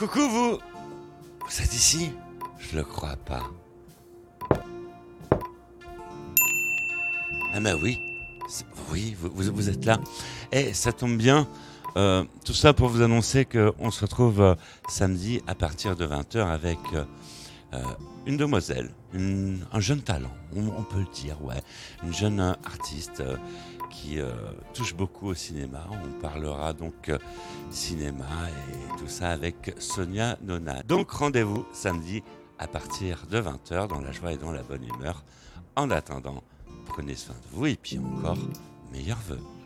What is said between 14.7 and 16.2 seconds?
samedi à partir de